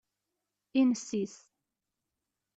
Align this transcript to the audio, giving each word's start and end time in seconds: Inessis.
Inessis. 0.81 1.35